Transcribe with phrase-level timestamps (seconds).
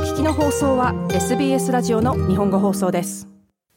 [0.00, 3.28] お聞きの放送は SBS ラジオの日本語放送です。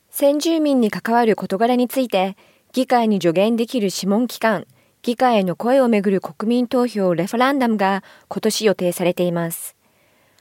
[0.10, 2.38] 先住民に関わる事柄について
[2.72, 4.66] 議会に助言できる諮問機関
[5.02, 9.76] 議会への声をめぐる国民投票レファランダムが今年予定されています。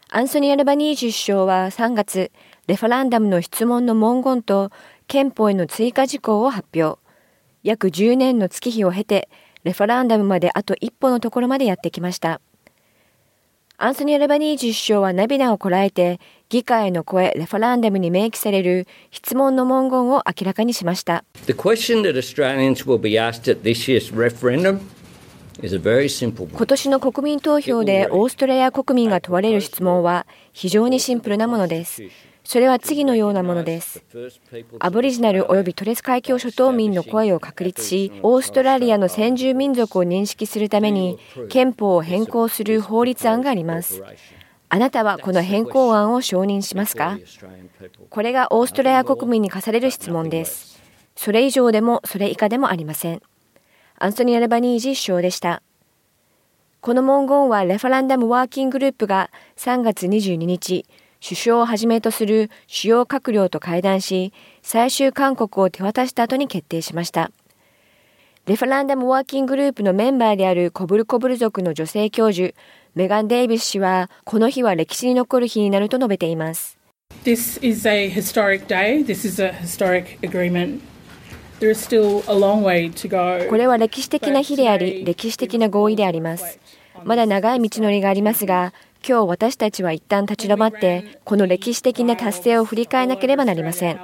[0.08, 2.30] アンソニー・アルバニージ首相は3月
[2.68, 4.70] レファランダムの質問の文言と
[5.08, 7.00] 憲法への追加事項を発表。
[7.64, 9.28] 約10年の月日を経て
[9.64, 12.40] レファランダムまであと一歩のところまでやってきました。
[13.84, 21.24] アンソニー・アルバニージ首相は涙をこらえて、議会への声、レファランダムに明記される質問の文言を明らかにしました。
[21.46, 24.78] The question that Australians will be asked at this year's referendum
[25.60, 32.04] 今年の国民投票でオーストラリア国民が問われる質問は非常にシンプルなものです。
[32.44, 34.02] それは次のようなものです。
[34.80, 44.02] アボリジナル及びトレス海峡諸島民の声を確立し、オーストラリアの先住民族を認識するために憲法を変更する法律案があります。
[44.68, 47.18] あなたはこの変更案を承認しますか？
[48.10, 50.80] これがオーストラリア国民に課される質問です。
[51.14, 53.22] それ以上でもそれ以下でもありません。
[53.98, 55.62] アンソニー・アルバニージ首相でした。
[56.80, 60.84] この文言はレファランダムワーキンググループが3月22日、
[61.22, 67.30] 首相をはじめとする主要閣僚と会談し、最終勧告を手渡した後に決定しました。
[68.46, 72.54] レファランダムワーキンググループのメンバーであるコブルコブル族の女性教授、
[72.96, 76.76] メガン・デイビス氏は、この日は歴史に残る日になると述べています。
[77.22, 79.06] This is a historic day.
[79.06, 80.80] This is a historic agreement.
[83.48, 86.58] これは歴史的な日であり、歴史的な合意であります。
[87.04, 88.72] まだ長い道のりがありますが、
[89.06, 94.00] 今日私たちは一旦立ち止まって、この歴史的な達成を振り返らなければなりません。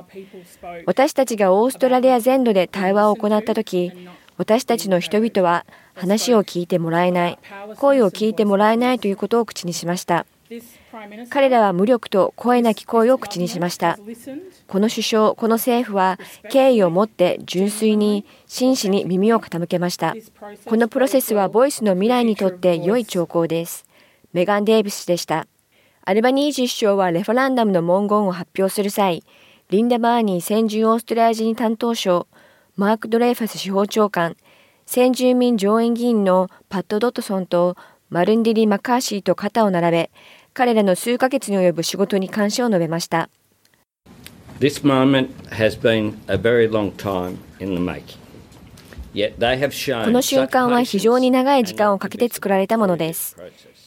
[0.86, 3.92] 私たちがオーストラリア全土で対話を行ったとき、
[4.36, 7.38] 私たちの人々は話を聞いてもらえない、
[7.76, 10.26] 声を聞いてもらえないということを口にしました。
[11.28, 13.98] 彼らは無力と声なき声を口にしました。
[14.66, 16.18] この首相、この政府は
[16.50, 20.14] 敬意を持って純粋に真摯に耳を傾けました。
[20.64, 23.87] このプロセスはボイスの未来にとって良い兆候です。
[24.32, 25.46] メガン・デイビスでした。
[26.04, 29.22] アルバニージー首相はレファランダムの文言を発表する際、
[29.70, 32.26] リンダ・バーニー先住オーストラリア人担当省、
[32.76, 34.36] マーク・ドレイファス司法長官、
[34.86, 37.76] 先住民上院議員のパッド・ドットソンと
[38.08, 40.10] マルンディリ・マカーシーと肩を並べ、
[40.54, 43.28] 彼らの数ヶ月に及ぶ仕事に感謝を述べました。
[44.60, 48.27] This moment has been a very long time in the making.
[49.18, 53.36] この瞬間は非常に長い時間をかけて作られたものです。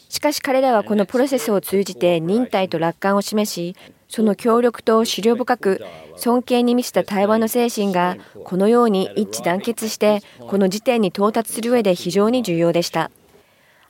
[0.09, 3.75] しかし彼らはこのプロセスを通じて忍耐と楽観を示し、
[4.09, 5.85] その協力と思慮深く
[6.17, 13.09] 尊敬に満ちた対話の精神がこのように一致団結してこの時点に到達する上で非常に重要でした。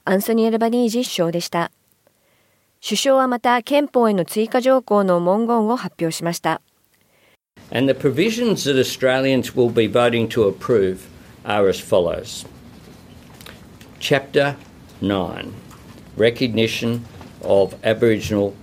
[0.05, 1.71] アンソニー・アルバニージ首相でした。
[2.83, 6.61] 首相はまた憲法への追加条項の文言を発表しました。
[7.73, 11.10] And the provisions that Australians will be voting to approve
[11.45, 12.45] are as follows.
[13.99, 14.55] Chapter
[15.01, 15.53] 9
[16.17, 17.05] recognition
[17.43, 18.53] of Aboriginal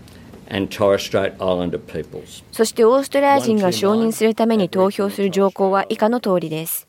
[0.49, 2.43] and Torres Strait Islander peoples.
[2.53, 6.87] そしてオーストラリア人が承認するために投票する条項は以下の通りです。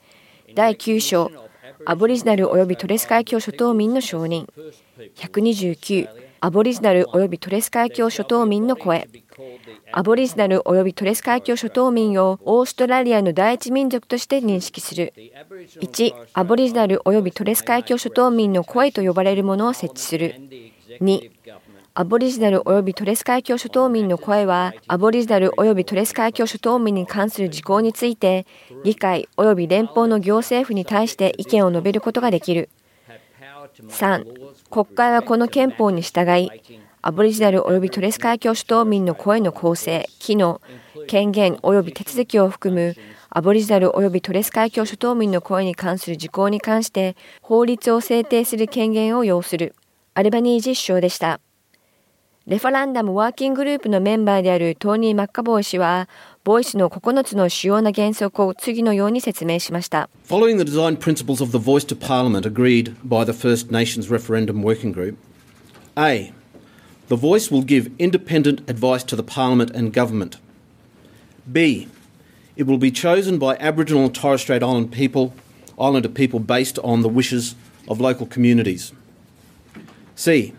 [0.56, 1.32] 第9章、
[1.86, 4.48] アボリジナル及びトレス海峡諸島民の承認。
[5.16, 6.08] 129、
[6.42, 9.08] アボリジナル及びトレス海峡諸島民の声。
[9.92, 15.14] アボリジナル及びトレス海峡諸島民をオーストラリアの第一民族として認識する。
[15.82, 20.36] 1、アボリジナル及びトレス海峡諸島民の声と呼ばれるものを設置する。
[21.02, 21.32] 2、
[21.96, 28.46] アボリジナル及びトレス海峡諸島民の声は、アボリジナル及びトレス海峡諸島民に関する事項について、
[28.86, 32.70] 議会及び連邦の行政府に対して意見を述べることができる。
[33.90, 34.24] 3、
[34.70, 36.50] 国会はこの憲法に従い、
[37.02, 40.60] アボリジナル及びトレス海峡諸島民の声の構成、機能、
[41.08, 42.96] 権限及び手続きを含む
[43.30, 49.76] アボリジナル及びトレス海峡諸島民の声に関する事項に関して法律を制定する権限を要する。
[50.14, 51.40] アルバニージ首相でした。
[52.48, 56.10] レファランダムワーキンググループのメンバーであるトーニー・マッカボー氏は、
[56.44, 60.10] ボイスの9つの主要な原則を次のように説明しました。
[65.96, 66.34] A.
[67.10, 70.38] The voice will give independent advice to the Parliament and Government.
[71.52, 71.88] B.
[72.56, 75.34] It will be chosen by Aboriginal and Torres Strait Island people,
[75.80, 77.56] Islander people based on the wishes
[77.88, 78.94] of local communities.
[80.16, 80.54] C.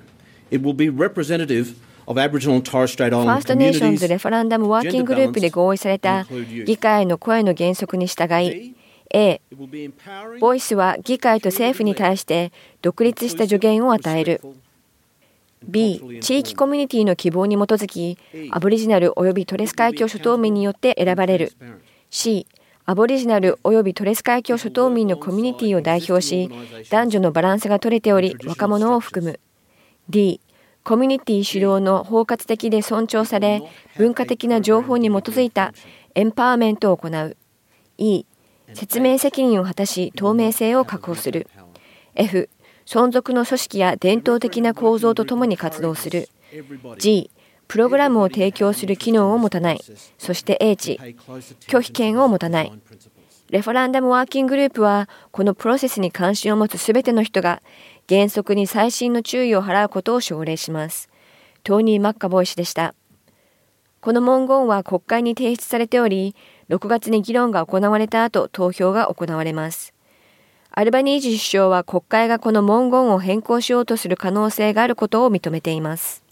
[0.50, 6.26] It will be representative of Aboriginal and Torres Strait Island ファーストネーションズレファランダムワーキンググループで合意された
[6.66, 8.74] 議会の声の原則に従い
[9.14, 9.40] A
[10.40, 12.52] ボイスは議会と政府に対して
[12.82, 14.40] 独立した助言を与える
[15.62, 18.16] B、地域コミュニティの希望に基づき、
[18.50, 21.52] アボリジナル及びトレス海峡諸島民によって選ばれる。
[22.08, 22.46] C、
[22.86, 26.50] アボリジナル及びトレス海峡諸島民のコミュニティを代表し、
[26.90, 29.38] 男女のバランスが取れており、若者を含む。
[30.08, 30.40] D、
[30.82, 33.62] コミュニティ主導の包括的で尊重され、
[33.96, 35.74] 文化的な情報に基づいた
[36.14, 37.36] エンパワーメントを行う。
[37.98, 38.24] E、
[38.72, 41.46] 説明責任を果たし透明性を確保する。
[42.14, 42.48] F、
[42.90, 46.28] 存続の組織や伝統的な構造とともに活動する。
[46.98, 47.30] G、
[47.68, 49.80] プログラムを提供する機能を持たない。
[50.18, 50.98] そして H、
[51.68, 52.72] 拒否権を持たない。
[53.50, 57.62] レファランダムワーキンググループは、このプロセスに関心を持つすべての人が、
[58.08, 61.08] 原則に細心の注意を払うことを奨励します。
[61.62, 62.96] トーニー・マッカボイ氏でした。
[64.00, 66.34] この文言は国会に提出されており、
[66.68, 69.94] 6月に議論が行われた後、投票が行われます。
[70.72, 76.22] アルバニージ首相は国会がこの文言を変更しようとする可能性があることを認めています。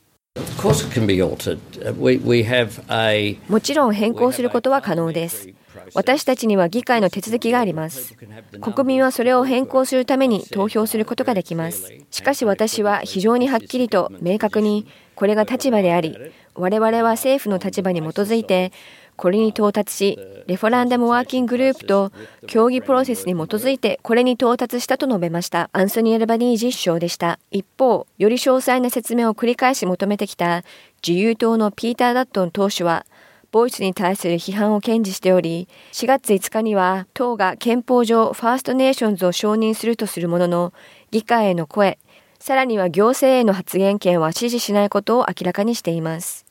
[3.49, 5.49] もちろん変更することは可能です。
[5.95, 8.15] 私たちには議会の手続きがあります。
[8.61, 11.93] 国民はそれを変更するために投票することができます。
[12.11, 14.87] しかし私は非常にはっきりと明確に
[15.17, 16.17] これが立場であり、
[16.55, 18.73] 我々は政府の立場に基づいて
[19.19, 22.13] これに到達し、 Referendum Working Group と
[22.47, 25.71] 協議プロセスに基づいてこれに到達したと述べました。
[25.73, 27.41] アンソニー・エルバニージ首相でした。
[27.51, 30.63] 一方、より詳細な説明を繰り返し求めてきた
[31.07, 33.07] 自由党のピーター・ダットン党首は、
[33.51, 40.73] Voice に対する批判を堅持しており、4月5日には党が憲法上ファーストネーションズを承認するとするものの、
[41.11, 41.99] 議会への声、
[42.39, 46.48] さらには行政への発言権は支持しないことを明らかにしています。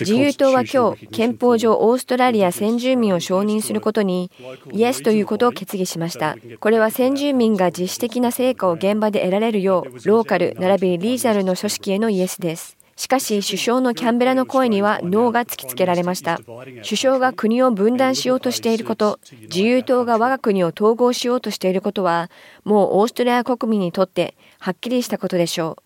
[0.00, 4.30] 自由党は今日、憲法上オーストラリア先住民を承認することに、
[4.70, 6.36] イエスということを決議しました。
[6.60, 12.76] これは先住民が自主的な成果を現場で得られるよう、ローカル並びにリージャルの組織へのイエスです。
[12.96, 16.40] しかし首相のキャンベラの声にはノーが突きつけられました
[16.82, 22.30] 首相が国を分断しようとしていること自由党が我が国を統合しようとしていることは
[22.64, 25.85] もうオーストラリア国民にとってはっきりしたことでしょう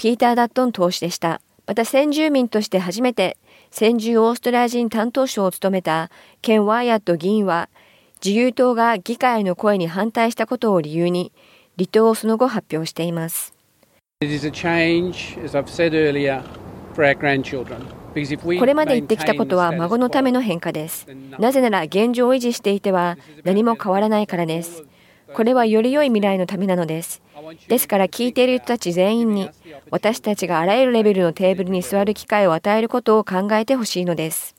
[0.00, 1.42] ピーター・ダットン党首でした。
[1.66, 3.36] また先住民として初めて
[3.70, 6.10] 先住オーストラリア人担当省を務めた
[6.40, 7.68] ケン・ワイアット議員は
[8.24, 11.32] 自由党が議会の声に反対したことを理由に
[11.76, 13.52] 離党をその後発表しています。
[14.22, 14.24] こ
[18.64, 21.08] れまで言ってきたことは孫のための変化です。
[21.38, 24.82] なぜなら現状を維持していては何も変わらないからです。
[25.34, 27.22] これはより良い未来のためなのです。
[27.68, 29.50] ですから聞いている人たち全員に
[29.90, 34.54] 私たちがあらゆるレベルのテーブルに座る機会を与えることを考えてほしいのです。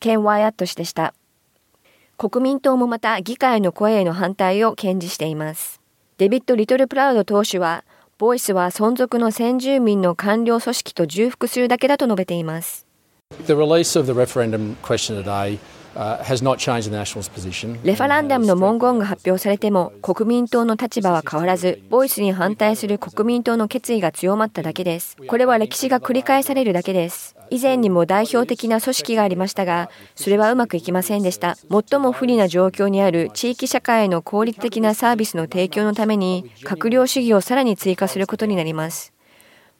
[0.00, 1.14] ケン・ワイアット氏でした。
[2.18, 5.80] 国民党もまた議会の声への反対を堅持しています。
[6.18, 7.84] デビッド・リトル・プラウド党首は、
[8.18, 12.86] ボイスは存続の先住民の官僚組織と重複するだけだと述べています。
[13.44, 15.58] The release of the referendum question today
[17.82, 25.16] レファランダムの文言が発表されても国民党の立場は変わらずボイスに反対する国民党の決意が強まっただけです。
[25.26, 27.34] これは歴史が繰り返されるだけです。
[27.48, 31.56] 以前にも代表的な組織がありましたがそれはうまくいきませんでした。
[31.70, 39.14] 最も不利な状況にある地域社会への効率的なサービスの提供のために閣僚主義をさらに追加することになります。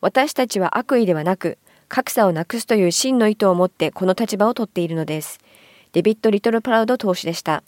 [0.00, 5.38] 私たちは悪意ではなく格差をなくすという真の意図を持ってこの立場を取っているのです
[5.96, 7.62] デビッド・リトル・プラウド党首でした。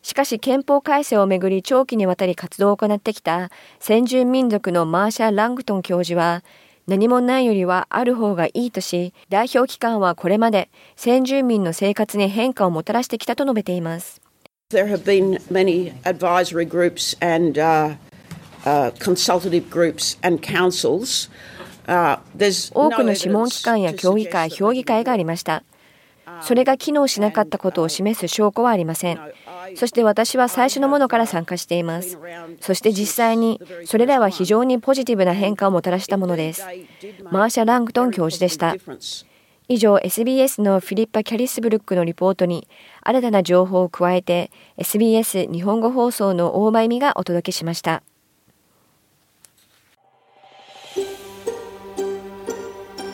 [0.00, 6.42] しかし憲法改正をめぐり長期にわたり活動を行ってきた先住民族のマーシャ・ラングトン教授は
[6.86, 14.22] 何もないよりはある方がいいとし代表機関はこれまで先住民の生活に変化をもたらしてきたと述べています。
[14.72, 17.96] There have been many advisory groups and、uh,
[18.64, 21.30] uh, consultative groups and councils.
[21.86, 22.20] Uh,
[22.72, 25.62] 多くの諮問機関や協議会、評議会がありました。
[26.42, 29.20] それが機能しなかったことを示す証拠はありません。
[29.74, 32.18] そして私は最初のものから参加しています。
[32.60, 36.64] そして実際にそれらは非常にポジティブな変化をもたらしたものです。
[37.30, 38.76] マーシャ・ラングトン教授でした。
[39.70, 42.66] 以上、SBS のフィリッパ・キャリスブルックのリポートに
[43.02, 48.02] 新たな情報を加えて SBS 日本語放送の大前美がお届けしました。